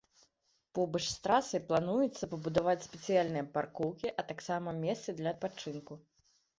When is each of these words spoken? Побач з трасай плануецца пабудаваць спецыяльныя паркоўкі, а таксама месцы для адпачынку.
Побач 0.79 1.01
з 1.07 1.17
трасай 1.27 1.61
плануецца 1.67 2.31
пабудаваць 2.33 2.77
спецыяльныя 2.89 3.45
паркоўкі, 3.61 4.07
а 4.19 4.29
таксама 4.35 4.79
месцы 4.85 5.09
для 5.23 5.29
адпачынку. 5.39 5.93